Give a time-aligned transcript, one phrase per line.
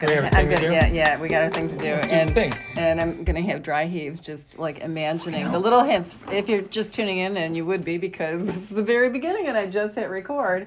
[0.00, 0.22] I'm gonna.
[0.22, 0.68] have a I'm to gonna.
[0.68, 0.72] do?
[0.72, 1.20] Yeah, yeah.
[1.20, 2.52] We got our thing to do, Let's do and thing.
[2.76, 4.20] and I'm gonna have dry heaves.
[4.20, 6.14] Just like imagining the little hints.
[6.30, 9.46] If you're just tuning in, and you would be because this is the very beginning,
[9.48, 10.66] and I just hit record.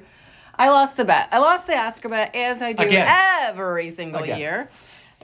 [0.57, 1.29] I lost the bet.
[1.32, 3.07] I lost the Oscar bet, as I do Again.
[3.07, 4.39] every single Again.
[4.39, 4.70] year.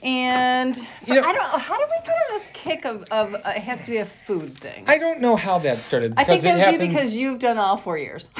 [0.03, 0.75] And
[1.05, 3.63] You know- I don't how did we get on this kick of, of uh, it
[3.63, 4.85] has to be a food thing.
[4.87, 6.13] I don't know how that started.
[6.17, 8.29] I think because it that's you because you've done all four years.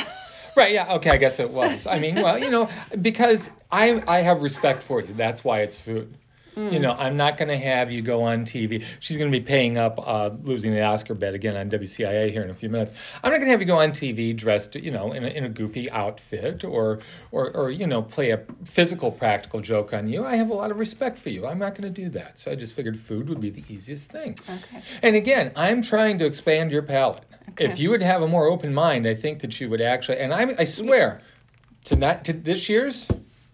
[0.55, 1.85] Right, yeah, okay, I guess it was.
[1.85, 2.69] I mean, well, you know,
[3.01, 5.13] because I I have respect for you.
[5.13, 6.17] That's why it's food.
[6.55, 8.85] You know, I'm not going to have you go on TV.
[9.01, 12.43] She's going to be paying up, uh, losing the Oscar bet again on WCIA here
[12.43, 12.93] in a few minutes.
[13.23, 15.43] I'm not going to have you go on TV dressed, you know, in a, in
[15.43, 16.99] a goofy outfit or,
[17.31, 20.25] or, or, you know, play a physical, practical joke on you.
[20.25, 21.45] I have a lot of respect for you.
[21.45, 22.39] I'm not going to do that.
[22.39, 24.37] So I just figured food would be the easiest thing.
[24.49, 24.81] Okay.
[25.01, 27.25] And again, I'm trying to expand your palate.
[27.59, 30.19] If you would have a more open mind, I think that you would actually.
[30.19, 31.21] And I, I swear,
[31.85, 33.07] to not to this year's,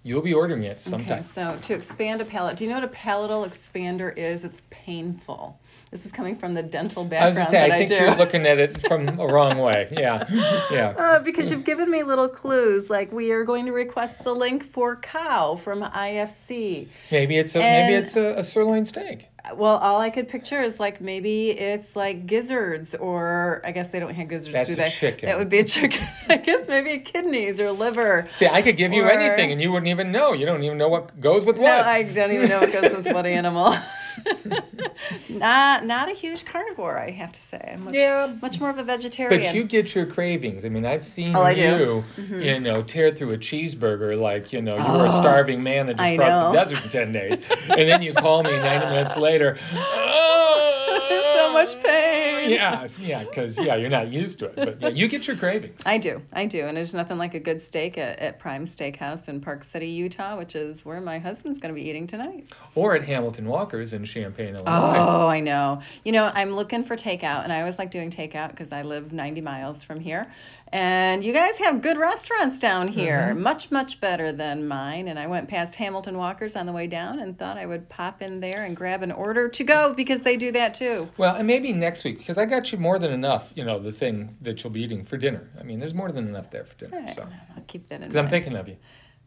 [0.03, 1.25] you'll be ordering it Okay, sometime.
[1.35, 4.43] so to expand a palate, do you know what a palatal expander is?
[4.43, 5.59] It's painful.
[5.91, 7.95] This is coming from the dental I was background say, that I I, think do.
[7.97, 9.89] you're looking at it from a wrong way.
[9.91, 10.23] Yeah,
[10.71, 10.93] yeah.
[10.97, 14.63] Uh, because you've given me little clues, like we are going to request the link
[14.63, 16.87] for cow from IFC.
[17.11, 19.27] Maybe it's a maybe it's a, a sirloin steak.
[19.55, 23.99] Well, all I could picture is like maybe it's like gizzards, or I guess they
[23.99, 24.89] don't have gizzards, That's do a they?
[24.89, 25.27] chicken.
[25.29, 26.07] That would be a chicken.
[26.29, 28.27] I guess maybe kidneys or liver.
[28.31, 30.33] See, I could give you Or- anything, and you wouldn't even know.
[30.33, 31.67] You don't even know what goes with what.
[31.67, 31.81] No.
[31.81, 33.75] I don't even know what goes with what animal.
[35.29, 37.71] not not a huge carnivore, I have to say.
[37.73, 38.33] I'm much, Yeah.
[38.41, 39.41] much more of a vegetarian.
[39.41, 40.65] But you get your cravings.
[40.65, 42.03] I mean, I've seen Oh, you.
[42.17, 42.41] Mm-hmm.
[42.41, 45.97] you know, tear through a cheeseburger like you know you were a starving man that
[45.97, 46.51] just Oh, I crossed know.
[46.51, 47.39] the desert for ten days,
[47.69, 49.57] and then you call me ninety minutes later.
[49.73, 52.30] Oh, so much pain.
[52.49, 55.81] Yeah, yeah, because yeah, you're not used to it, but yeah, you get your cravings.
[55.85, 59.27] I do, I do, and there's nothing like a good steak at, at Prime Steakhouse
[59.27, 62.47] in Park City, Utah, which is where my husband's going to be eating tonight.
[62.75, 64.95] Or at Hamilton Walker's in Champaign, Illinois.
[64.97, 65.81] Oh, I know.
[66.03, 69.13] You know, I'm looking for takeout, and I always like doing takeout because I live
[69.13, 70.31] 90 miles from here.
[70.73, 73.41] And you guys have good restaurants down here, mm-hmm.
[73.41, 75.09] much, much better than mine.
[75.09, 78.21] And I went past Hamilton Walker's on the way down and thought I would pop
[78.21, 81.09] in there and grab an order to go because they do that too.
[81.17, 83.51] Well, and maybe next week because I got you more than enough.
[83.55, 85.49] You know, the thing that you'll be eating for dinner.
[85.59, 86.97] I mean, there's more than enough there for dinner.
[87.01, 87.27] Right, So,
[87.57, 88.77] I'll keep that in because I'm thinking of you.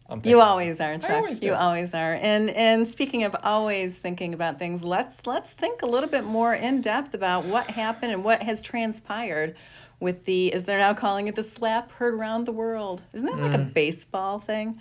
[0.09, 1.11] Thinking You always are, Chuck.
[1.11, 2.15] always you always are.
[2.15, 6.55] And and speaking of always thinking about things, let's let's think a little bit more
[6.55, 9.55] in depth about what happened and what has transpired
[10.01, 13.03] with the as they're now calling it the slap heard around the world.
[13.13, 13.73] Isn't that like a Mm.
[13.75, 14.81] baseball thing?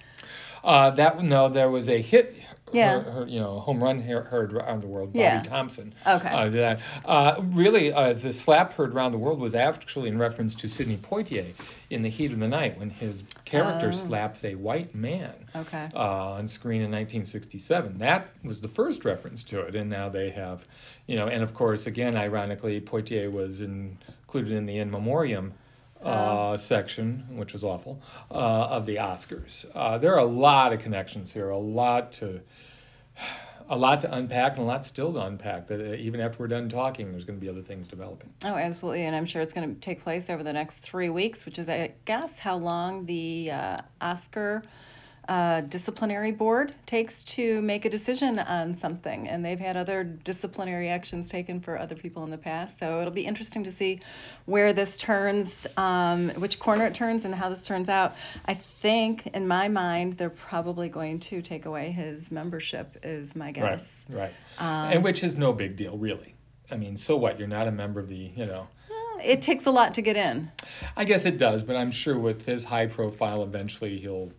[0.63, 2.35] Uh, that no, there was a hit.
[2.71, 3.01] Yeah.
[3.01, 5.09] Her, her, you know, home run he- heard around the world.
[5.13, 5.43] Bobby Yeah.
[5.43, 5.93] Thomson.
[6.07, 6.27] Okay.
[6.27, 6.79] Uh, that.
[7.05, 10.97] Uh, really, uh, the slap heard around the world was actually in reference to Sidney
[10.97, 11.53] Poitier
[11.91, 13.91] in The Heat of the Night when his character Oh.
[13.91, 15.33] slaps a white man.
[15.55, 15.87] Okay.
[15.93, 17.99] Uh, on screen in 1967.
[17.99, 20.67] That was the first reference to it, and now they have,
[21.05, 25.53] you know, and of course, again, ironically, Poitier was included in the in memoriam
[26.03, 29.65] uh, section, which was awful, uh, of the Oscars.
[29.73, 32.41] Uh, there are a lot of connections here, a lot to.
[33.69, 35.67] A lot to unpack and a lot still to unpack.
[35.67, 38.29] That uh, even after we're done talking, there's going to be other things developing.
[38.43, 39.05] Oh, absolutely.
[39.05, 41.69] And I'm sure it's going to take place over the next three weeks, which is,
[41.69, 44.63] I guess, how long the uh, Oscar
[45.27, 49.27] uh, disciplinary board takes to make a decision on something.
[49.27, 52.79] And they've had other disciplinary actions taken for other people in the past.
[52.79, 54.01] So it'll be interesting to see
[54.45, 58.15] where this turns, um, which corner it turns, and how this turns out.
[58.45, 63.51] I think, in my mind, they're probably going to take away his membership, is my
[63.51, 64.05] guess.
[64.09, 64.33] Right, right.
[64.57, 66.35] Um, and which is no big deal, really.
[66.69, 67.39] I mean, so what?
[67.39, 68.67] You're not a member of the, you know.
[69.23, 70.51] It takes a lot to get in.
[70.97, 74.33] I guess it does, but I'm sure with his high profile, eventually he'll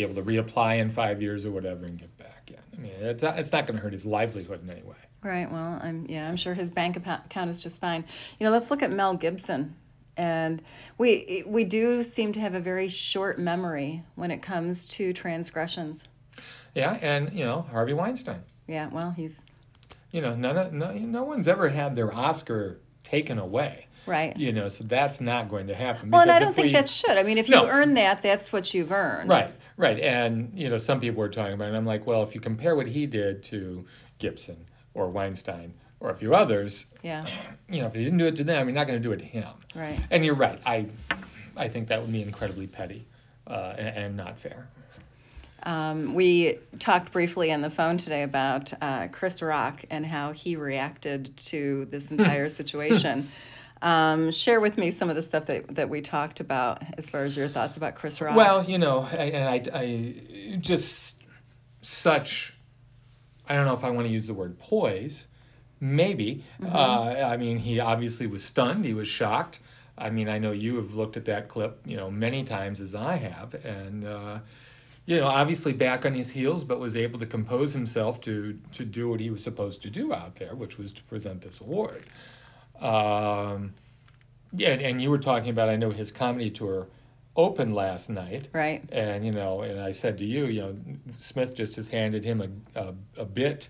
[0.00, 2.56] be able to reapply in five years or whatever and get back in.
[2.76, 4.96] I mean, it's not, it's not going to hurt his livelihood in any way.
[5.22, 5.50] Right.
[5.50, 6.26] Well, I'm yeah.
[6.26, 8.04] I'm sure his bank account is just fine.
[8.38, 9.76] You know, let's look at Mel Gibson,
[10.16, 10.62] and
[10.96, 16.04] we we do seem to have a very short memory when it comes to transgressions.
[16.74, 18.42] Yeah, and you know Harvey Weinstein.
[18.66, 18.86] Yeah.
[18.88, 19.42] Well, he's
[20.12, 23.86] You know, none of, no no one's ever had their Oscar taken away.
[24.06, 24.36] right.
[24.36, 26.10] You know, so that's not going to happen.
[26.10, 27.16] well, and I don't think we- that should.
[27.16, 27.64] I mean, if No.
[27.64, 29.28] you earn that, that's what you've earned.
[29.28, 30.00] Right, right.
[30.00, 32.40] And, you know, some people were talking about it, and I'm like, well, if you
[32.40, 33.84] compare what he did to
[34.18, 34.56] Gibson
[34.94, 37.24] or Weinstein or a few others, Yeah.
[37.68, 39.18] you know, if he didn't do it to them, you're not going to do it
[39.18, 39.48] to him.
[39.76, 40.00] Right.
[40.10, 40.58] And you're right.
[40.66, 40.86] I,
[41.56, 43.06] I think that would be incredibly petty
[43.46, 44.68] uh, and, and not fair.
[45.64, 50.56] Um, we talked briefly on the phone today about uh, Chris Rock and how he
[50.56, 51.90] reacted to Hmm.
[51.90, 53.28] this entire situation.
[53.82, 57.24] um, share with me some of the stuff that, that we talked about as far
[57.24, 58.36] as your thoughts about Chris Rock.
[58.36, 61.16] Well, you know, I- and I, I just
[61.82, 62.54] such
[63.48, 65.26] I don't know if I want to use the word poise.
[65.80, 66.44] Maybe.
[66.60, 66.76] Mm-hmm.
[66.76, 68.84] Uh, I mean, he obviously was stunned.
[68.84, 69.60] He was shocked.
[69.96, 72.94] I mean, I know you have looked at that clip, you know, many times as
[72.94, 74.38] I have, and uh,
[75.10, 78.84] you know, obviously back on his heels, but was able to compose himself to to
[78.84, 82.04] do what he was supposed to do out there, which was to present this award.
[82.80, 83.74] Um,
[84.52, 86.86] yeah, and you were talking about, I know his comedy tour
[87.36, 88.48] opened last night.
[88.52, 88.82] Right.
[88.92, 90.76] And, you know, and I said to you, you know,
[91.18, 93.68] Smith just has handed him a, a, a bit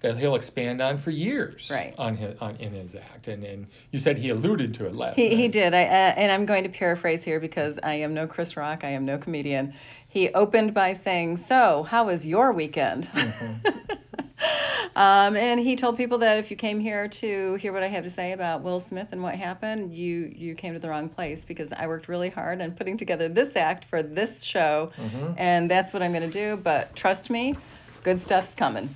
[0.00, 1.92] that he'll expand on for years Right.
[1.98, 3.26] on his, on, in his act.
[3.26, 5.36] And, and you said he alluded to it last He, night.
[5.38, 5.74] he did.
[5.74, 8.84] I, uh, and I'm going to paraphrase here because I am no Chris Rock.
[8.84, 9.74] I am no comedian.
[10.08, 13.08] He opened by saying, So, how was your weekend?
[14.96, 18.04] um, and he told people that if you came here to hear what I have
[18.04, 21.44] to say about Will Smith and what happened, you, you came to the wrong place
[21.44, 24.90] because I worked really hard on putting together this act for this show.
[25.36, 26.56] And that's what I'm going to do.
[26.56, 27.54] But trust me,
[28.02, 28.88] good stuff's coming.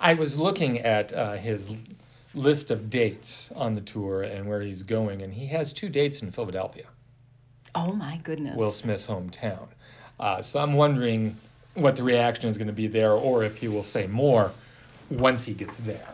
[0.00, 1.74] I was looking at uh, his
[2.34, 6.22] list of dates on the tour and where he's going, and he has two dates
[6.22, 6.84] in Philadelphia.
[7.74, 8.56] Oh my goodness.
[8.56, 9.68] Will Smith's hometown.
[10.18, 11.36] Uh, so I'm wondering
[11.74, 14.52] what the reaction is going to be there, or if he will say more
[15.10, 16.08] once he gets there.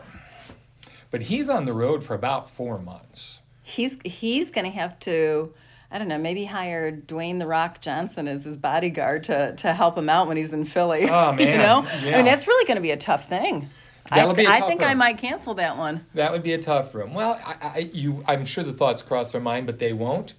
[1.11, 3.39] But he's on the road for about four months.
[3.61, 5.53] he's he's going to have to
[5.91, 9.95] I don't know, maybe hire Dwayne the Rock Johnson as his bodyguard to to help
[9.97, 11.07] him out when he's in Philly.
[11.09, 13.69] Oh, you man, know, I mean that's really going to be a tough thing.
[14.09, 16.05] That'll I, be I think I might cancel that one.
[16.13, 17.13] That would be a tough room.
[17.13, 20.33] Well, I, I, you, I'm sure the thoughts cross their mind, but they won't,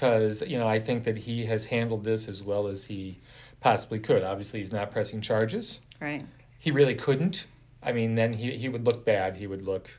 [0.00, 3.18] because you know I think that he has handled this as well as he
[3.60, 4.22] possibly could.
[4.22, 5.80] Obviously, he's not pressing charges.
[6.00, 6.24] Right.
[6.58, 7.46] He really couldn't.
[7.82, 9.36] I mean, then he, he would look bad.
[9.36, 9.90] He would look,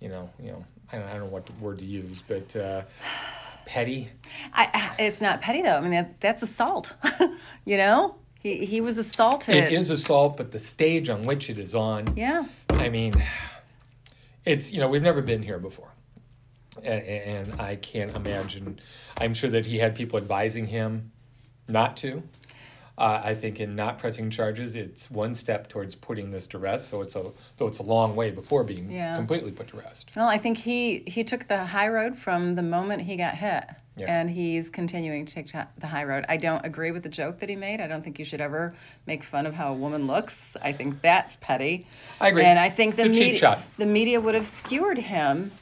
[0.00, 2.82] you know, you know, I don't, I don't know what word to use, but uh,
[3.66, 4.08] petty.
[4.52, 5.76] I, it's not petty though.
[5.76, 6.94] I mean that, that's assault.
[7.64, 9.54] you know, he he was assaulted.
[9.54, 12.46] It is assault, but the stage on which it is on, Yeah.
[12.70, 13.14] I mean,
[14.44, 15.92] it's you know we've never been here before,
[16.82, 18.78] and, and I can't imagine.
[19.18, 21.12] I'm sure that he had people advising him
[21.68, 22.22] not to.
[22.96, 26.88] Uh, I think in not pressing charges, it's one step towards putting this to rest.
[26.88, 27.24] So it's a
[27.56, 29.16] though it's a long way before being Yeah.
[29.16, 30.10] completely put to rest.
[30.14, 33.64] Well, I think he he took the high road from the moment he got hit.
[33.96, 34.06] Yeah.
[34.20, 36.24] And he's continuing to take the high road.
[36.28, 37.80] I don't agree with the joke that he made.
[37.80, 38.74] I don't think you should ever
[39.06, 40.56] make fun of how a woman looks.
[40.60, 41.86] I think that's petty.
[42.20, 42.44] I agree.
[42.44, 45.52] And I think the It's cheap media, the media would have skewered him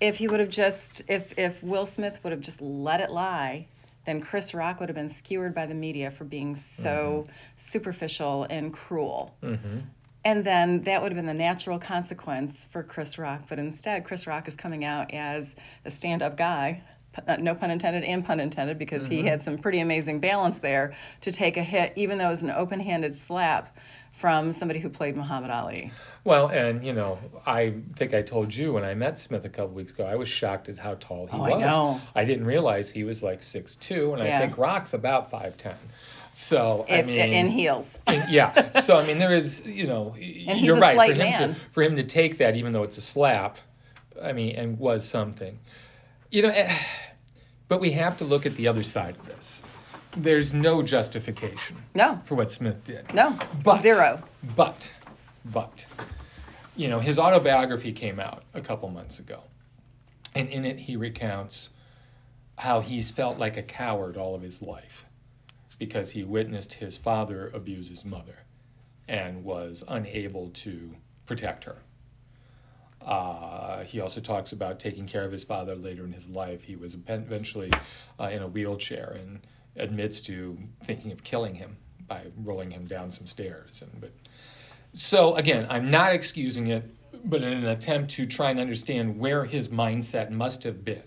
[0.00, 3.66] if he would have just if if Will Smith would have just let it lie.
[4.04, 7.32] Then Chris Rock would have been skewered by the media for being so Mm-hmm.
[7.56, 9.34] superficial and cruel.
[10.24, 13.42] And then that would have been the natural consequence for Chris Rock.
[13.48, 15.54] But instead, Chris Rock is coming out as
[15.84, 16.82] a stand up guy,
[17.26, 20.94] uh, no pun intended and pun intended, because he had some pretty amazing balance there
[21.22, 23.76] to take a hit, even though it was an open handed slap
[24.18, 25.92] from somebody who played Muhammad Ali.
[26.24, 29.74] Well, and you know, I think I told you when I met Smith a couple
[29.74, 31.60] weeks ago, I was shocked at how tall he Oh, I was.
[31.60, 32.00] know.
[32.14, 34.36] I didn't realize he was like six two, and Yeah.
[34.38, 35.76] I think Rock's about five ten.
[36.34, 37.88] So I mean, in heels.
[38.28, 38.80] Yeah.
[38.80, 40.94] So I mean, there is, you know, And he's you're a right.
[40.94, 41.54] slight for him man.
[41.54, 43.58] to for him to take that, even though it's a slap,
[44.22, 45.58] I mean, and was something,
[46.30, 46.48] you know.
[46.48, 46.76] eh,
[47.68, 49.62] But we have to look at the other side of this.
[50.16, 53.12] There's no justification No, for what Smith did.
[53.14, 54.22] no, But- zero.
[54.56, 54.90] But,
[55.44, 55.84] but,
[56.74, 59.40] you know, his autobiography came out a couple months ago,
[60.34, 61.70] and in it he recounts
[62.58, 65.04] how he's felt like a coward all of his life
[65.78, 68.38] because he witnessed his father abuse his mother
[69.08, 70.94] and was unable to
[71.26, 71.76] protect her.
[73.02, 76.62] Uh, he also talks about taking care of his father later in his life.
[76.62, 77.70] He was eventually
[78.18, 79.40] uh, in a wheelchair and
[79.78, 81.76] admits to thinking of killing him
[82.08, 83.82] by rolling him down some stairs.
[83.82, 84.12] And but
[84.92, 86.84] so again, I'm not excusing it,
[87.24, 91.02] but in an attempt to try and understand where his mindset must have been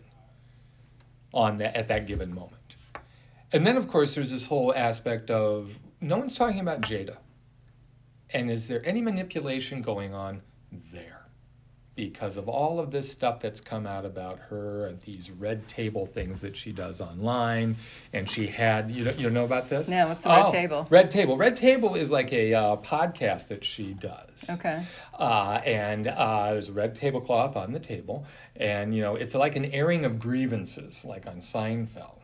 [1.33, 2.55] on that at that given moment.
[3.51, 5.71] And then of course there's this whole aspect of
[6.01, 7.17] no one's talking about Jada.
[8.31, 10.41] And is there any manipulation going on
[10.93, 11.18] there?
[11.99, 16.05] Because of all of this stuff that's come out about her and these red table
[16.05, 17.75] things that she does online,
[18.13, 19.89] and she had you don't, you don't know about this?
[19.89, 20.87] No, what's the Red Oh, Table?
[20.89, 21.35] Red Table.
[21.35, 24.49] Red Table is like a uh, podcast that she does.
[24.49, 24.81] Okay.
[25.19, 28.25] Uh, and uh, there's a red tablecloth on the table,
[28.55, 32.15] and you know it's like an airing of grievances, like on Seinfeld.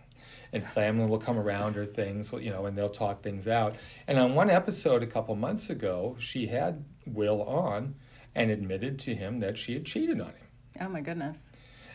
[0.54, 3.76] And family will come around or things, you know, and they'll talk things out.
[4.08, 7.94] And on one episode a couple months ago, she had Will on
[8.36, 10.48] and admitted to him that she had cheated on him.
[10.82, 11.38] Oh my goodness.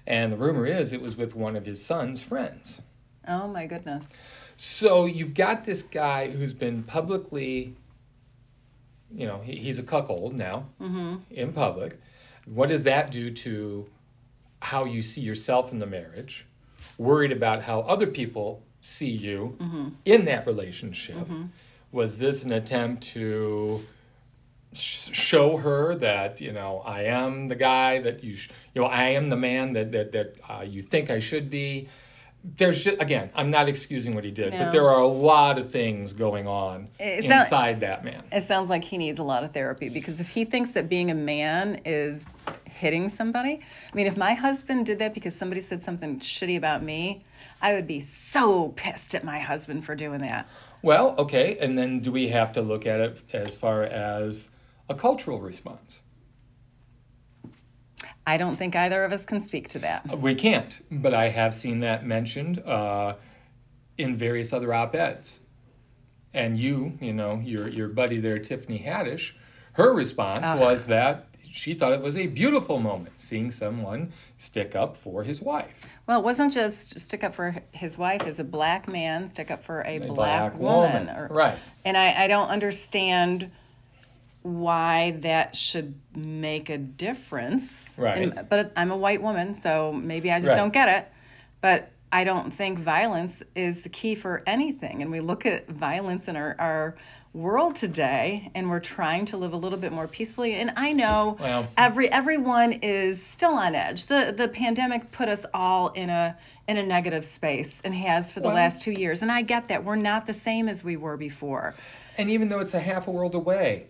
[0.06, 2.80] And the rumor is it was with one of his son's friends.
[3.28, 4.08] Oh my goodness.
[4.56, 7.76] So you've got this guy who's been publicly
[9.12, 11.16] you know, he, he's a cuckold now mm-hmm.
[11.30, 12.00] in public.
[12.46, 13.86] What does that do to
[14.60, 16.46] how you see yourself in the marriage?
[16.98, 19.88] Worried about how other people see you mm-hmm.
[20.04, 21.16] in that relationship.
[21.16, 21.44] Mm-hmm.
[21.92, 23.80] Was this an attempt to
[24.72, 29.08] show her that you know I am the guy that you sh- you know I
[29.10, 31.88] am the man that that that uh, you think I should be?
[32.42, 35.70] There's just again, I'm not excusing what he did, but there are a lot of
[35.70, 38.22] things going on not- inside that man.
[38.32, 41.10] It sounds like he needs a lot of therapy because if he thinks that being
[41.10, 42.24] a man is
[42.64, 43.60] hitting somebody,
[43.92, 47.24] I mean, if my husband did that because somebody said something shitty about me,
[47.60, 50.48] I would be so pissed at my husband for doing that.
[50.80, 54.48] Well, okay, and then do we have to look at it as far as
[54.90, 56.00] a cultural response?
[58.26, 60.18] I don't think either of us can speak to that.
[60.20, 63.14] We can't, but I have seen that mentioned uh,
[63.96, 65.38] in various other op-eds.
[66.34, 69.32] And you, you know, your your buddy there, Tiffany Haddish,
[69.72, 70.60] her response Ugh.
[70.60, 75.42] was that she thought it was a beautiful moment seeing someone stick up for his
[75.42, 75.74] wife.
[76.06, 79.64] Well, it wasn't just stick up for his wife as a black man, stick up
[79.64, 81.08] for a, A black, woman.
[81.08, 81.58] or- right?
[81.84, 83.50] And I, I don't understand
[84.42, 87.90] why that should make a difference.
[87.96, 88.22] Right.
[88.22, 90.56] And- but I'm a white woman, so maybe I just Right.
[90.56, 91.08] don't get it.
[91.60, 95.02] But I don't think violence is the key for anything.
[95.02, 96.96] And we look at violence in our, our
[97.32, 100.54] world today and we're trying to live a little bit more peacefully.
[100.54, 104.06] And I know Well- every everyone is still on edge.
[104.06, 108.40] The the pandemic put us all in a in a negative space and has for
[108.40, 109.22] the Well- last two years.
[109.22, 109.84] And I get that.
[109.84, 111.74] We're not the same as we were before.
[112.18, 113.86] And even though it's a half a world away,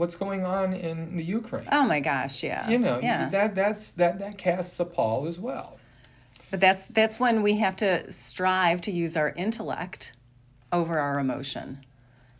[0.00, 1.68] what's going on in the Ukraine?
[1.70, 2.68] Oh my gosh, yeah.
[2.70, 3.28] you know, yeah.
[3.28, 5.78] that that's that that casts a pall as well.
[6.50, 10.12] But that's that's when we have to strive to use our intellect
[10.72, 11.84] over our emotion.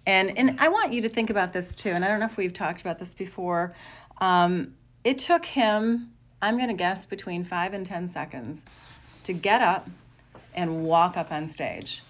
[0.06, 1.90] And and I want you to think about this too.
[1.90, 3.74] And I don't know if we've talked about this before.
[4.22, 4.74] Um,
[5.04, 8.64] it took him, I'm going to guess, between five and ten seconds
[9.24, 9.90] to get up
[10.54, 12.02] and walk up on stage.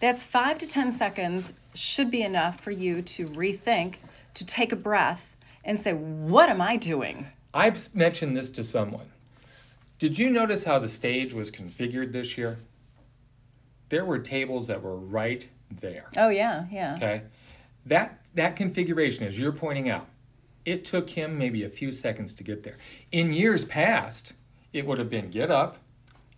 [0.00, 3.96] That's five to ten seconds should be enough for you to rethink,
[4.34, 9.06] to take a breath, and say, "What am I doing?" I've mentioned this to someone.
[9.98, 12.58] Did you notice how the stage was configured this year?
[13.88, 15.48] There were tables that were right
[15.80, 16.06] there.
[16.16, 16.94] Oh yeah, yeah.
[16.96, 17.22] Okay.
[17.86, 20.06] That that configuration, as you're pointing out,
[20.64, 22.76] it took him maybe a few seconds to get there.
[23.12, 24.32] In years past,
[24.72, 25.78] it would have been get up,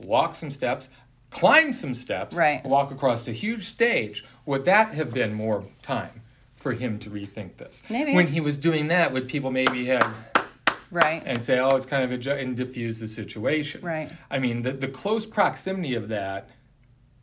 [0.01, 0.91] walk some steps,
[1.31, 2.63] climb some steps, Right.
[2.65, 4.25] walk across a huge stage.
[4.45, 6.23] Would that have been more time
[6.67, 7.85] for him to rethink this?
[7.89, 8.13] Maybe.
[8.13, 10.13] When he was doing that, would people maybe have
[10.91, 11.23] Right.
[11.25, 13.83] and say, oh, it's kind of a ju- and diffuse the situation.
[13.83, 14.11] Right.
[14.33, 16.51] I mean, the, the close proximity of that,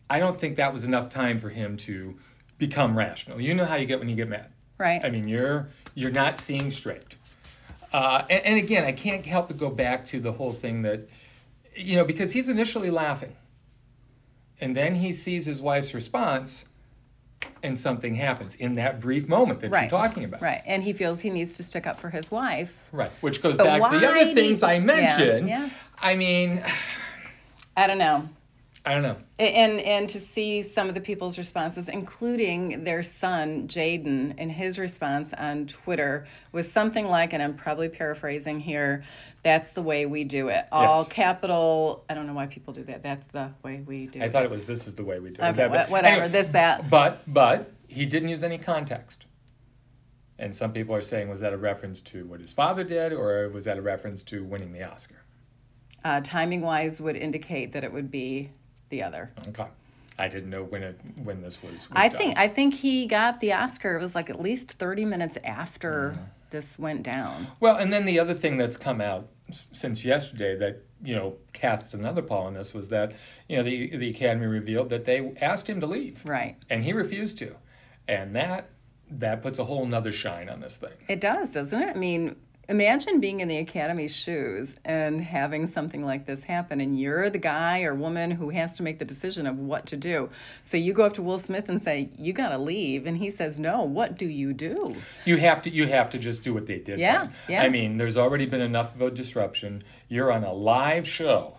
[0.09, 2.17] I don't think that was enough time for him to
[2.57, 3.41] become rational.
[3.41, 4.47] You know how you get when you get mad.
[4.77, 5.03] Right.
[5.03, 7.17] I mean, you're you're not seeing straight.
[7.91, 11.01] Uh, and, and again, I can't help but go back to the whole thing that,
[11.75, 13.35] you know, because he's initially laughing,
[14.61, 16.63] and then he sees his wife's response,
[17.63, 19.83] and something happens in that brief moment that right.
[19.83, 20.41] you're talking about.
[20.41, 20.61] Right.
[20.65, 22.87] And he feels he needs to stick up for his wife.
[22.91, 23.11] Right.
[23.21, 25.49] Which goes But back to the other things do- I yeah, mentioned.
[25.49, 25.69] yeah.
[25.99, 26.63] I mean,
[27.77, 28.27] I don't know.
[28.85, 29.15] I don't know.
[29.39, 34.77] And and to see some of the people's responses, including their son Jaden, and his
[34.77, 39.03] response on Twitter was something like, and I'm probably paraphrasing here,
[39.41, 41.07] "That's the way we do it." All Yes.
[41.09, 42.03] capital.
[42.09, 43.03] I don't know why people do that.
[43.03, 44.27] That's the way we do I it.
[44.27, 45.45] I thought it was this is the way we do it.
[45.45, 46.15] Okay, That- but whatever.
[46.23, 46.89] anyway, this that.
[46.89, 49.25] But but he didn't use any context.
[50.39, 53.47] And some people are saying, was that a reference to what his father did, or
[53.49, 55.15] was that a reference to winning the Oscar?
[56.03, 58.49] Uh, timing wise, would indicate that it would be
[58.89, 59.31] the other.
[59.49, 59.65] Okay,
[60.17, 61.71] I didn't know when it when this was.
[61.73, 62.17] was I done.
[62.17, 63.95] think I think he got the Oscar.
[63.97, 66.23] It was like at least 30 minutes after Mm-hmm.
[66.51, 67.47] this went down.
[67.59, 69.27] Well, and then the other thing that's come out
[69.71, 73.13] since yesterday that you know casts another pall on this was that
[73.49, 76.55] you know the the Academy revealed that they asked him to leave, Right.
[76.69, 77.55] and he refused to,
[78.07, 78.69] and that
[79.11, 80.93] that puts a whole nother shine on this thing.
[81.07, 81.95] It does, doesn't it?
[81.95, 82.35] I mean,
[82.69, 87.37] imagine being in the Academy's shoes and having something like this happen, and you're the
[87.37, 90.29] guy or woman who has to make the decision of what to do.
[90.63, 93.31] So you go up to Will Smith and say, "You got to leave," and he
[93.31, 93.83] says, "No.
[93.83, 96.99] What do you do?" You have to you have to just do what they did.
[96.99, 97.33] Yeah, then.
[97.49, 97.63] yeah.
[97.63, 99.83] I mean, there's already been enough of a disruption.
[100.07, 101.57] You're on a live show.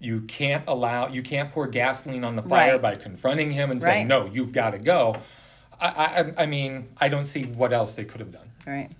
[0.00, 2.82] You can't allow you can't pour gasoline on the fire Right.
[2.82, 3.90] by confronting him and Right.
[3.92, 5.16] saying, "No, you've got to go."
[5.80, 8.50] I, I I mean, I don't see what else they could have done.
[8.66, 8.90] Right.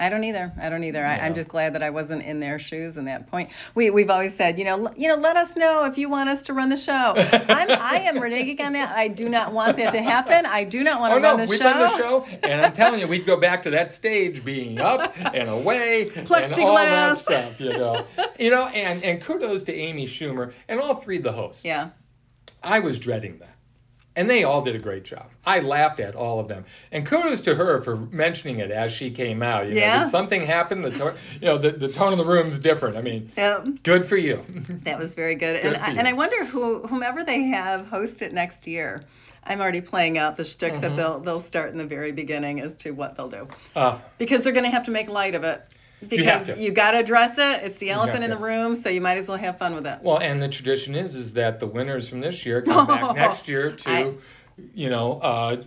[0.00, 0.52] I don't either.
[0.60, 1.04] I don't either.
[1.04, 3.50] I, I'm just glad that I wasn't in their shoes in that point.
[3.74, 6.28] We we've always said, you know, l- you know, let us know if you want
[6.28, 7.14] us to run the show.
[7.16, 8.94] I'm I am reneging on that.
[8.94, 10.46] I do not want that to happen.
[10.46, 11.64] I do not want to Oh no, run the we show.
[11.64, 15.12] run the show, and I'm telling you, we'd go back to that stage being up
[15.34, 17.16] and away and all that Plexiglass.
[17.16, 18.04] stuff, you know.
[18.38, 21.64] You know, and and kudos to Amy Schumer and all three of the hosts.
[21.64, 21.90] Yeah.
[22.62, 23.56] I was dreading that.
[24.18, 25.26] And they all did a great job.
[25.46, 26.64] I laughed at all of them.
[26.90, 29.68] And kudos to her for mentioning it as she came out.
[29.68, 30.00] You know, Yeah.
[30.02, 30.80] did something happen?
[30.82, 32.96] The to- you know, the, the tone of the room's different.
[32.96, 33.66] I mean, Yep.
[33.84, 34.44] good for you.
[34.82, 35.62] That was very good.
[35.62, 35.98] Good and I, you.
[36.00, 39.02] and I wonder who whomever they have host it next year.
[39.44, 40.80] I'm already playing out the shtick Mm-hmm.
[40.82, 43.46] that they'll they'll start in the very beginning as to what they'll do
[43.76, 45.62] Uh, because they're going to have to make light of it.
[46.06, 46.60] Because to.
[46.60, 47.64] you, got to address it.
[47.64, 49.98] It's the elephant in the room, so you might as well have fun with it.
[50.02, 53.48] well, and the tradition is is that the winners from this year come back next
[53.48, 54.12] year to, I-
[54.74, 55.62] you know, uh,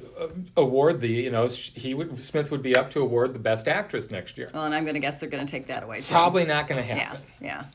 [0.58, 4.12] award the, you know, he would Smith would be up to award the best actress
[4.12, 4.50] next year.
[4.54, 6.12] Well, and I'm going to guess they're going to take that away too.
[6.12, 7.22] Probably not going to Yeah, happen.
[7.42, 7.66] yeah.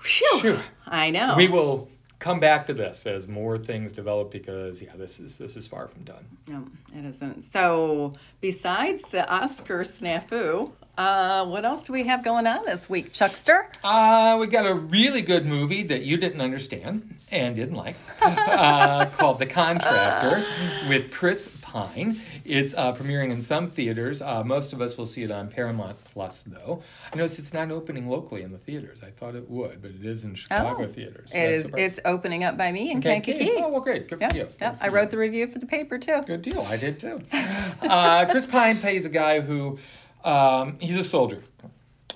[0.00, 0.40] Phew.
[0.40, 0.58] Phew.
[0.86, 1.34] I know.
[1.36, 1.88] We will
[2.22, 5.88] come back to this as more things develop because yeah, this is this is far
[5.88, 6.24] from done.
[6.46, 6.64] No,
[6.96, 7.42] it isn't.
[7.42, 13.12] So, besides the Oscar snafu, uh, what else do we have going on this week,
[13.12, 13.66] Chuckster?
[13.82, 19.06] Uh, we got a really good movie that you didn't understand and didn't like uh,
[19.06, 20.46] called The Contractor
[20.88, 22.20] with Chris Pine.
[22.44, 24.20] It's uh, premiering in some theaters.
[24.20, 26.82] Uh, most of us will see it on Paramount Plus, though.
[27.10, 29.00] I noticed it's not opening locally in the theaters.
[29.02, 31.32] I thought it would, but it is in Chicago Oh, theaters.
[31.32, 31.70] so It is.
[31.74, 33.52] It's opening up by me in Okay, Kankakee.
[33.56, 34.06] Oh, well, great.
[34.08, 34.40] Good for Yep, you.
[34.40, 34.58] yep.
[34.58, 36.20] Good for I wrote the review for the paper too.
[36.26, 36.60] Good deal.
[36.60, 37.20] I did too.
[37.32, 39.78] Uh, Chris Pine plays a guy who
[40.24, 41.42] um, he's a soldier,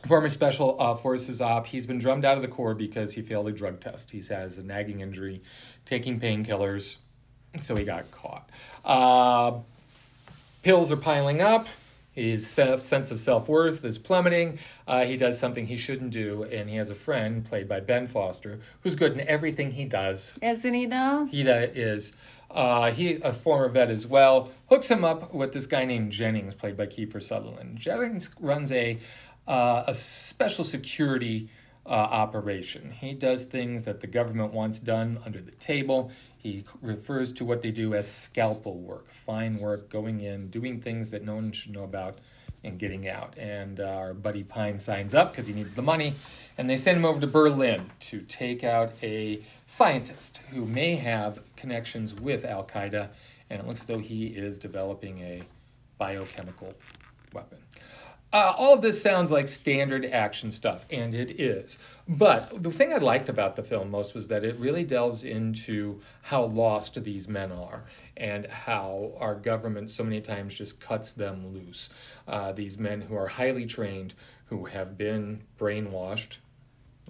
[0.07, 1.67] former special uh, forces op.
[1.67, 4.11] He's been drummed out of the corps because he failed a drug test.
[4.11, 5.43] He has a nagging injury,
[5.87, 6.97] taking painkillers,
[7.63, 8.49] so he got caught.
[8.85, 9.61] Uh,
[10.63, 11.67] pills are piling up.
[12.13, 14.59] His se- sense of self worth is plummeting.
[14.89, 18.07] Uh, he does something he shouldn't do, and he has a friend played by Ben
[18.09, 20.33] Foster who's good in everything he does.
[20.41, 21.29] Isn't he though?
[21.31, 22.15] He uh, is.
[22.51, 24.51] Uh, he a former vet as well.
[24.71, 27.77] Hooks him up with this guy named Jennings, played by Kiefer Sutherland.
[27.77, 28.99] Jennings runs a
[29.47, 31.51] uh, a special security
[31.85, 32.91] uh, operation.
[32.91, 36.11] He does things that the government wants done under the table.
[36.47, 41.11] He refers to what they do as scalpel work, fine work, going in, doing things
[41.11, 42.19] that no one should know about,
[42.63, 43.37] and getting out.
[43.37, 46.15] And uh, our buddy Pine signs up because he needs the money,
[46.57, 51.41] and they send him over to Berlin to take out a scientist who may have
[51.57, 53.09] connections with Al Qaeda,
[53.51, 55.43] and it looks as though he is developing a
[55.99, 56.73] biochemical
[57.33, 57.59] weapon.
[58.37, 61.79] Uh, all of this sounds like standard action stuff, and it is.
[62.07, 66.03] But the thing I liked about the film most was that it really delves into
[66.21, 67.85] how lost these men are
[68.19, 71.89] and how our government so many times just cuts them loose.
[72.29, 74.13] Uh, these men who are highly trained,
[74.45, 76.37] who have been brainwashed.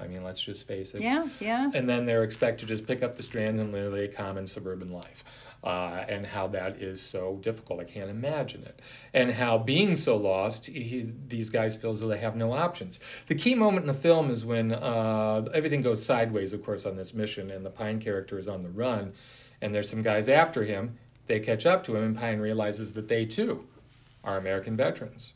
[0.00, 1.72] I mean, let's just face it Yeah, yeah.
[1.74, 4.92] and then they're expected to just pick up the strands and live a common suburban
[4.92, 5.24] life.
[5.64, 7.80] Uh, and how that is so difficult.
[7.80, 8.80] I can't imagine it.
[9.14, 13.00] And how being so lost, he, these guys feel as though they have no options.
[13.26, 16.94] The key moment in the film is when uh, everything goes sideways, of course, on
[16.94, 19.12] this mission, and the Pine character is on the run,
[19.60, 20.96] and there's some guys after him.
[21.26, 23.66] They catch up to him, and Pine realizes that they too
[24.22, 25.34] are American veterans.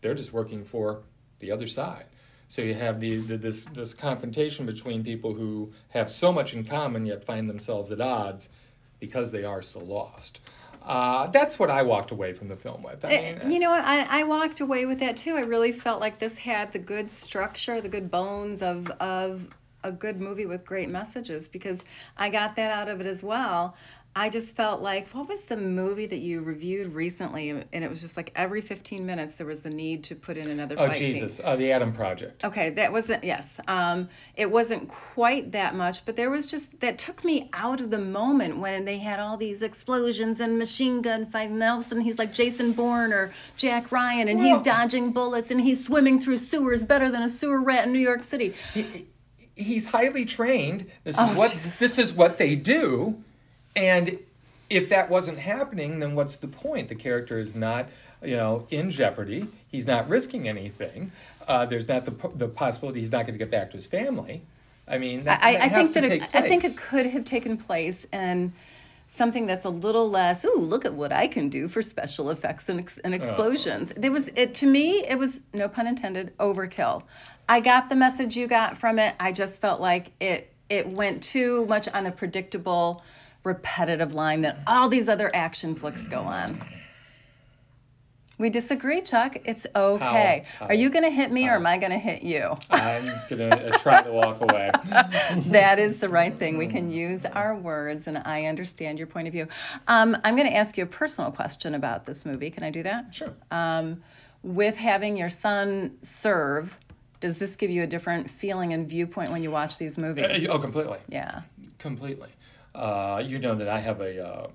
[0.00, 1.02] They're just working for
[1.38, 2.06] the other side.
[2.48, 6.64] So you have the, the this this confrontation between people who have so much in
[6.64, 8.48] common yet find themselves at odds
[9.00, 10.40] because they are so lost.
[10.82, 13.04] Uh, that's what I walked away from the film with.
[13.04, 13.70] I Uh, mean, you know.
[13.72, 15.36] I, I walked away with that too.
[15.36, 19.48] I really felt like this had the good structure, the good bones of of
[19.82, 21.84] a good movie with great messages because
[22.16, 23.74] I got that out of it as well.
[24.16, 28.00] I just felt like what was the movie that you reviewed recently, and it was
[28.00, 30.96] just like every fifteen minutes there was the need to put in another oh fight
[30.96, 31.14] scene.
[31.14, 32.44] Jesus, uh, the Adam Project.
[32.44, 33.60] Okay, that wasn't yes.
[33.68, 37.90] Um, it wasn't quite that much, but there was just that took me out of
[37.90, 41.52] the moment when they had all these explosions and machine gun fighting.
[41.54, 44.64] And all of a sudden, he's like Jason Bourne or Jack Ryan, and Well- he's
[44.64, 48.24] dodging bullets and he's swimming through sewers better than a sewer rat in New York
[48.24, 48.54] City.
[48.74, 49.06] He,
[49.54, 50.86] He's highly trained.
[51.04, 51.78] This is Oh, what Jesus.
[51.78, 53.22] this is what they do,
[53.76, 54.18] and
[54.68, 56.88] if that wasn't happening, then what's the point?
[56.88, 57.88] The character is not,
[58.22, 59.46] you know, in jeopardy.
[59.68, 61.10] He's not risking anything.
[61.46, 64.42] Uh, there's not the the possibility he's not going to get back to his family.
[64.86, 66.76] I mean, that, I, that I has think to that take it, I think it
[66.76, 68.52] could have taken place and
[69.06, 70.44] something that's a little less.
[70.44, 73.02] Ooh, look at what I can do for special effects and, ex- Oh.
[73.04, 73.92] and explosions.
[73.96, 75.04] There was it to me.
[75.04, 77.02] It was no pun intended overkill.
[77.48, 79.14] I got the message you got from it.
[79.18, 83.02] I just felt like it it went too much on the predictable,
[83.44, 86.60] repetitive line that all these other action flicks go on.
[88.40, 89.36] We disagree, Chuck.
[89.44, 90.46] It's okay.
[90.58, 90.68] How?
[90.68, 92.56] Are you going to hit me or am I going to hit you?
[92.70, 94.70] I'm gonna uh, try to walk away.
[95.48, 96.56] that is the right thing.
[96.56, 99.46] We can use our words, and I understand your point of view.
[99.88, 102.50] Um, I'm going to ask you a personal question about this movie.
[102.50, 103.14] Can I do that?
[103.14, 103.34] Sure.
[103.50, 104.02] Um,
[104.42, 106.74] with having your son serve,
[107.20, 110.48] does this give you a different feeling and viewpoint when you watch these movies?
[110.48, 110.98] oh, completely.
[111.10, 111.42] Yeah.
[111.78, 112.30] Completely.
[112.74, 114.48] Uh, you know that I have a uh,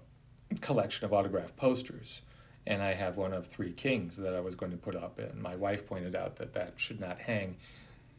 [0.62, 2.21] collection of autographed posters,
[2.67, 5.19] and I have one of Three Kings that I was going to put up.
[5.19, 7.58] And my wife pointed out that that should not hang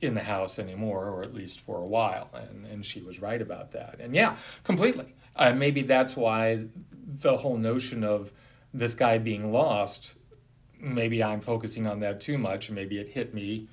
[0.03, 2.29] in the house anymore, or at least for a while.
[2.35, 3.97] And, and she was right about that.
[3.99, 5.15] And yeah, completely.
[5.35, 6.67] Uh, maybe that's why
[7.07, 8.33] the whole notion of
[8.75, 10.13] this guy being lost,
[10.79, 13.69] maybe I'm focusing on that too much, and maybe it hit me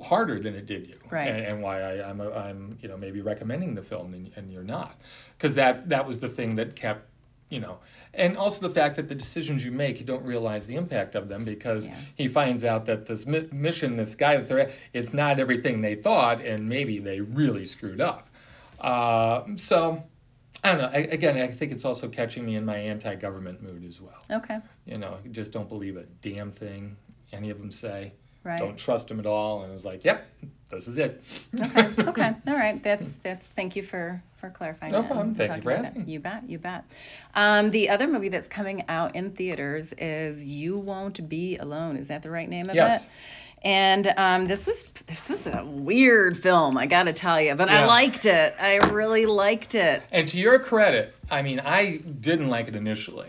[0.00, 1.28] harder than it did you, Right.
[1.28, 4.52] and, and why I, I'm, a, I'm, you know, maybe recommending the film and, and
[4.52, 5.00] you're not,
[5.36, 7.06] because that that was the thing that kept,
[7.50, 7.78] you know,
[8.14, 11.28] and also the fact that the decisions you make, you don't realize the impact of
[11.28, 11.96] them because Yeah.
[12.14, 15.80] he finds out that this mi- mission, this guy that they're, at, it's not everything
[15.80, 18.28] they thought, and maybe they really screwed up.
[18.80, 20.02] Uh, so.
[20.64, 20.88] I don't know.
[20.92, 24.18] I, again, I think it's also catching me in my anti-government mood as well.
[24.28, 24.58] Okay.
[24.86, 26.96] You know, just don't believe a damn thing
[27.32, 28.12] any of them say.
[28.44, 28.58] Right.
[28.58, 29.62] Don't trust him at all.
[29.62, 30.26] And it's like, yep,
[30.70, 31.22] this is it.
[31.60, 31.88] okay.
[32.08, 32.34] Okay.
[32.46, 32.82] All right.
[32.82, 33.48] That's that's.
[33.48, 34.92] Thank you for for clarifying.
[34.92, 35.34] No problem.
[35.34, 36.08] Thank you for asking.
[36.08, 36.48] You bet.
[36.48, 36.84] You bet.
[37.34, 42.08] Um, the other movie that's coming out in theaters is "You Won't Be Alone." Is
[42.08, 43.04] that the right name of Yes.
[43.04, 43.10] it?
[43.62, 47.68] And um, this was this was a weird film, I got to tell you, but
[47.68, 48.54] I liked it.
[48.58, 50.04] I really liked it.
[50.12, 53.26] And to your credit, I mean, I didn't like it initially.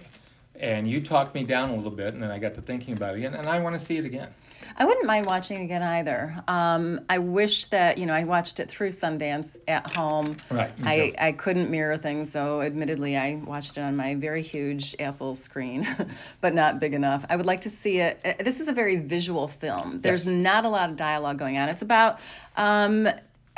[0.59, 3.15] And you talked me down a little bit, and then I got to thinking about
[3.15, 4.29] it again, and I want to see it again.
[4.77, 6.41] I wouldn't mind watching it again either.
[6.47, 10.37] Um, I wish that you know I watched it through Sundance at home.
[10.49, 11.13] Right, I.
[11.19, 15.87] I couldn't mirror things, so admittedly I watched it on my very huge Apple screen,
[16.41, 17.25] but not big enough.
[17.29, 18.19] I would like to see it.
[18.23, 20.01] uh, This is a very visual film.
[20.01, 20.41] There's Yes.
[20.41, 21.69] not a lot of dialogue going on.
[21.69, 22.19] It's about.
[22.55, 23.07] Um,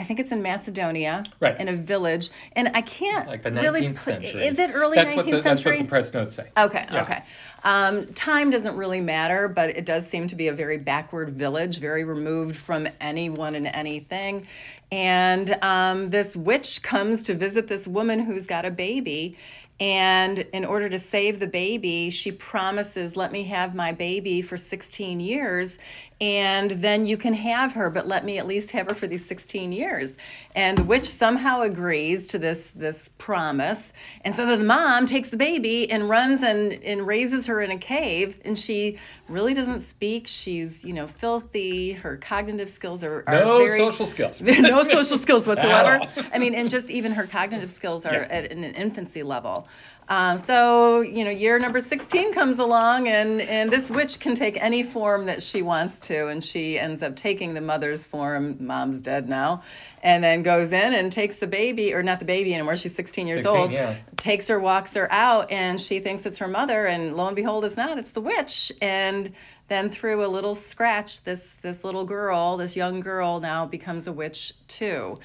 [0.01, 1.59] I think it's in Macedonia, Right.
[1.59, 3.93] in a village, and I can't Like the 19th really.
[3.93, 4.41] century.
[4.47, 5.77] Is it early that's 19th what the, That's century?
[5.77, 6.47] what the press notes say.
[6.57, 7.01] Okay, Yeah.
[7.03, 7.23] okay.
[7.63, 11.77] Um, time doesn't really matter, but it does seem to be a very backward village,
[11.77, 14.47] very removed from anyone and anything.
[14.91, 19.37] And um, this witch comes to visit this woman who's got a baby.
[19.79, 24.57] And in order to save the baby, she promises, let me have my baby for
[24.57, 25.77] 16 years,
[26.21, 29.25] and then you can have her, but let me at least have her for these
[29.25, 30.15] 16 years.
[30.53, 33.91] And the witch somehow agrees to this, this promise.
[34.23, 37.77] And so the mom takes the baby and runs and, and raises her in a
[37.77, 40.27] cave, and she really doesn't speak.
[40.27, 41.93] She's, you know, filthy.
[41.93, 44.41] Her cognitive skills are, are No very social skills.
[44.43, 46.01] no social skills whatsoever.
[46.31, 48.27] I mean, and just even her cognitive skills are Yeah.
[48.29, 49.67] at an infancy level.
[50.11, 54.61] Um, so you know, year number sixteen comes along, and and this witch can take
[54.61, 58.57] any form that she wants to, and she ends up taking the mother's form.
[58.59, 59.63] Mom's dead now,
[60.03, 62.75] and then goes in and takes the baby, or not the baby anymore.
[62.75, 63.71] She's sixteen years 16, old.
[63.71, 63.95] yeah.
[64.17, 67.63] Takes her, walks her out, and she thinks it's her mother, and lo and behold,
[67.63, 67.97] it's not.
[67.97, 69.31] It's the witch, and
[69.69, 74.11] then through a little scratch, this this little girl, this young girl, now becomes a
[74.11, 75.17] witch too.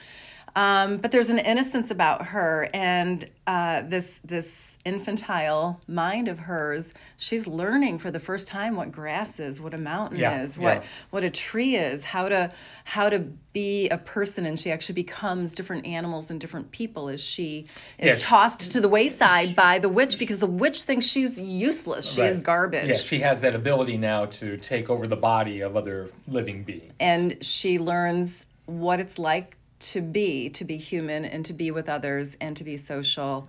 [0.56, 6.92] Um, but there's an innocence about her, and uh, this this infantile mind of hers.
[7.18, 10.78] She's learning for the first time what grass is, what a mountain Yeah, is, what
[10.78, 10.82] yeah.
[11.10, 12.50] what a tree is, how to
[12.84, 13.18] how to
[13.52, 17.66] be a person, and she actually becomes different animals and different people as she
[17.98, 21.38] is Yeah, she- tossed to the wayside by the witch because the witch thinks she's
[21.38, 22.10] useless.
[22.10, 22.88] She is garbage.
[22.88, 26.94] Yeah, she has that ability now to take over the body of other living beings.
[26.98, 31.88] and she learns what it's like to be to be human and to be with
[31.88, 33.48] others and to be social.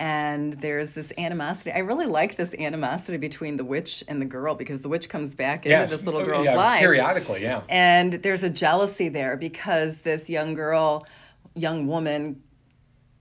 [0.00, 1.72] And there's this animosity.
[1.72, 5.34] I really like this animosity between the witch and the girl because the witch comes
[5.34, 6.78] back into this little oh, girl's yeah, life.
[6.78, 7.62] Periodically, yeah.
[7.68, 11.04] and there's a jealousy there because this young girl
[11.54, 12.40] young woman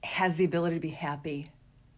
[0.03, 1.49] has the ability to be happy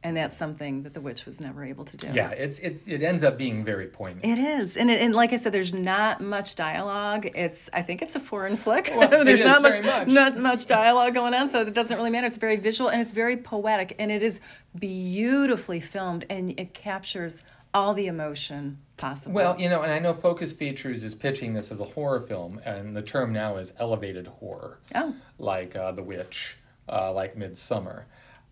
[0.02, 3.02] and that's something that the witch was never able to do Yeah, it's it, it
[3.02, 4.26] ends up being very poignant.
[4.26, 7.30] it is, and it, and like I said, there's not much dialogue.
[7.36, 8.92] It's I think it's a foreign flick.
[8.96, 10.08] Well, there's not much, much.
[10.08, 12.28] not much dialogue going on, so it doesn't really matter.
[12.28, 14.40] It's very visual and it's very poetic, and it is
[14.78, 19.36] beautifully filmed, and it captures all the emotion possible.
[19.36, 22.60] Well, you know, and I know Focus Features is pitching this as a horror film,
[22.66, 26.58] and the term now is elevated horror, oh, like uh, The Witch,
[26.88, 28.04] uh, like Midsommar.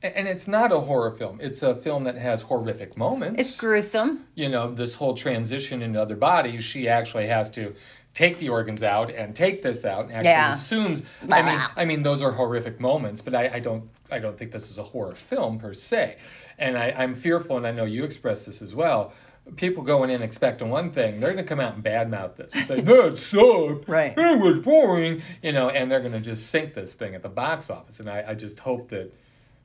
[0.03, 1.39] And it's not a horror film.
[1.41, 3.41] It's a film that has horrific moments.
[3.41, 4.25] it's gruesome.
[4.35, 6.63] you know, this whole transition into other bodies.
[6.63, 7.73] She actually has to
[8.13, 10.53] take the organs out and take this out and actually Yeah.
[10.53, 11.01] assumes.
[11.31, 14.51] I mean, I mean, those are horrific moments, but I, I don't, I don't think
[14.51, 16.17] this is a horror film per se.
[16.59, 19.13] And I, I'm fearful, and I know you expressed this as well.
[19.55, 22.65] people going in expecting one thing, they're going to come out and badmouth this and
[22.65, 24.13] say that sucked, Right.
[24.17, 27.29] It was boring, you know, and they're going to just sink this thing at the
[27.29, 27.99] box office.
[27.99, 29.11] And I, I just hope that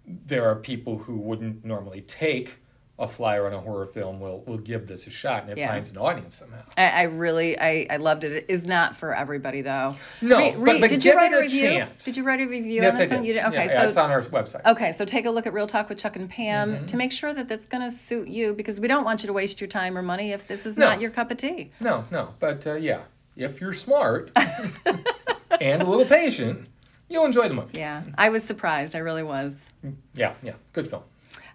[0.06, 2.56] there are people who wouldn't normally take
[2.98, 5.68] a flyer on a horror film will will give this a shot and it Yeah.
[5.72, 6.62] finds an audience somehow.
[6.76, 8.30] I, I really, I, I loved it.
[8.32, 9.96] It is not for everybody though.
[10.20, 11.68] No, Re- but- but did you write it a review?
[11.68, 12.04] chance.
[12.04, 13.16] Did you write a review yes, on I this did.
[13.16, 13.24] one?
[13.24, 13.44] You did.
[13.46, 14.64] Okay, yeah, yeah, it's on our website.
[14.66, 16.86] okay, so take a look at Real Talk with Chuck and Pam Mm-hmm.
[16.86, 19.32] to make sure that that's going to suit you because we don't want you to
[19.32, 20.90] waste your time or money if this is No.
[20.90, 21.72] not your cup of tea.
[21.80, 23.00] No, no, but uh, yeah,
[23.36, 24.30] if you're smart
[25.60, 26.68] and a little patient,
[27.12, 27.78] you'll enjoy the movie.
[27.78, 28.94] Yeah, I was surprised.
[28.96, 29.64] I really was.
[30.14, 31.02] Yeah, yeah, good film.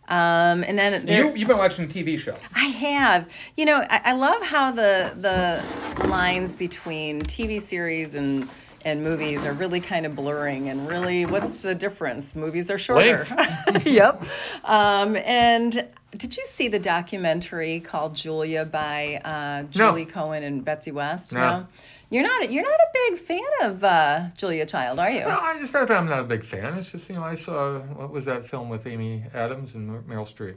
[0.09, 2.35] Um, and then there, You you've been watching TV show.
[2.55, 3.27] I have.
[3.57, 8.47] You know, I, I love how the the lines between TV series and
[8.85, 12.35] and movies are really kind of blurring and really what's the difference?
[12.35, 13.25] Movies are shorter.
[13.83, 14.23] yep.
[14.63, 19.67] Um, and did you see the documentary called Julia by uh, No.
[19.71, 21.33] Julie Cohen and Betsy West?
[21.33, 21.67] No.
[22.09, 25.21] You're not you're not a big fan of uh, Julia Child, are you?
[25.21, 26.77] No, I just thought I'm not a big fan.
[26.77, 30.25] It's just you know I saw what was that film with Amy Adams and Meryl
[30.25, 30.55] Streep,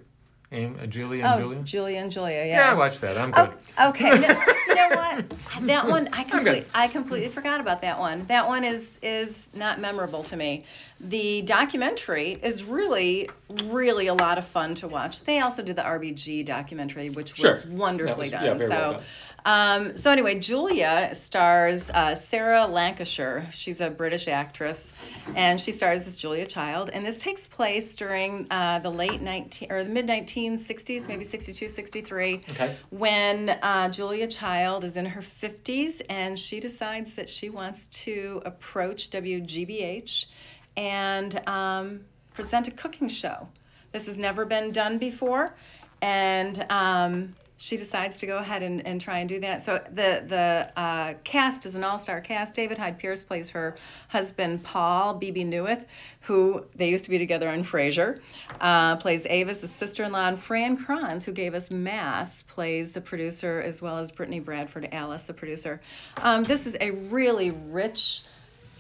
[0.53, 1.63] Amy, uh, Julie and Oh, Julia.
[1.65, 2.47] Julia and Julia, yeah.
[2.67, 3.19] Yeah, I watched that.
[3.19, 3.53] I'm good.
[3.79, 4.11] Oh, okay.
[4.11, 4.29] No,
[4.69, 5.25] you know what?
[5.63, 8.25] That one I completely I completely forgot about that one.
[8.27, 10.65] That one is is not memorable to me.
[11.01, 13.29] The documentary is really
[13.65, 15.25] really a lot of fun to watch.
[15.25, 17.51] They also did the RBG documentary, which Sure.
[17.51, 18.59] was wonderfully That was- yeah, done.
[18.59, 18.97] very well so.
[18.99, 19.05] done.
[19.45, 23.49] Um, so anyway, Julia stars uh, Sarah Lancashire.
[23.53, 24.93] She's a British actress,
[25.35, 26.91] and she stars as Julia Child.
[26.93, 31.69] And this takes place during uh, the late 19 or the mid 1960s, maybe 62,
[31.69, 32.77] 63, Okay.
[32.91, 38.43] when uh, Julia Child is in her 50s and she decides that she wants to
[38.45, 40.27] approach WGBH
[40.77, 42.01] and um,
[42.35, 43.49] present a cooking show.
[43.93, 45.55] This has never been done before,
[46.01, 49.63] and um, she decides to go ahead and, and try and do that.
[49.63, 52.55] So the the uh, cast is an all star cast.
[52.55, 53.77] David Hyde Pierce plays her
[54.09, 55.13] husband Paul.
[55.13, 55.85] Bebe Neuwirth,
[56.23, 58.19] who they used to be together on Frasier,
[58.63, 60.27] uh, plays Avis, the sister in law.
[60.27, 64.89] And Fran Kranz, who gave us Mass, plays the producer as well as Brittany Bradford
[64.91, 65.83] Alice, the producer.
[66.17, 68.23] Um, this is a really rich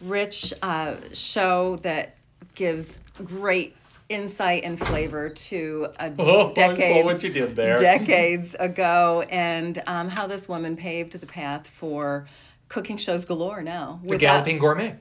[0.01, 2.17] rich uh, show that
[2.55, 3.77] gives great
[4.11, 7.81] insight and flavor to a Oh, decades, what you did there.
[7.81, 12.27] decades ago and um, how this woman paved the path for
[12.69, 14.01] cooking shows galore now.
[14.05, 14.97] The Galloping Gourmet.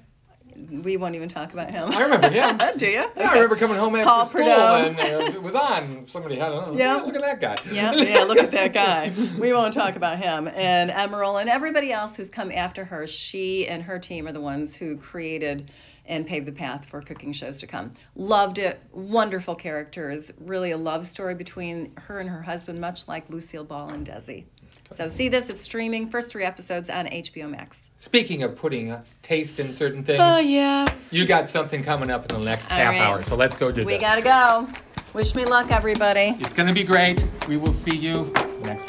[0.72, 1.90] we won't even talk about him.
[1.92, 2.58] I remember, yeah.
[2.78, 2.92] Do you?
[3.16, 6.04] Yeah, I remember coming home after Paul school and uh, it was on.
[6.08, 6.96] Somebody had, oh, Yeah.
[6.98, 7.56] look at that guy.
[7.72, 9.12] Yeah, yeah, look at that guy.
[9.40, 10.48] We won't talk about him.
[10.50, 14.42] And Emeril and everybody else who's come after her, she and her team are the
[14.42, 15.72] ones who created
[16.10, 17.94] and paved the path for cooking shows to come.
[18.16, 18.82] Loved it.
[18.92, 20.32] Wonderful characters.
[20.40, 24.44] Really a love story between her and her husband, much like Lucille Ball and Desi.
[24.92, 27.92] So see this, it's streaming, first three episodes on HBO Max.
[28.00, 30.88] Speaking of putting a taste in certain things, Oh, yeah.
[31.12, 33.02] you got something coming up in the next All half right.
[33.02, 33.22] hour.
[33.22, 34.02] So let's go do We this.
[34.02, 34.68] gotta go.
[35.14, 36.36] Wish me luck, everybody.
[36.40, 37.24] It's going to be great.
[37.48, 38.89] We will see you next